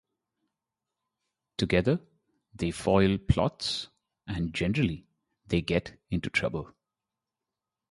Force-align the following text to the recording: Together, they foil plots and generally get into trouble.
Together, 1.59 1.99
they 2.55 2.71
foil 2.71 3.19
plots 3.19 3.89
and 4.25 4.51
generally 4.51 5.05
get 5.47 5.95
into 6.09 6.27
trouble. 6.31 6.73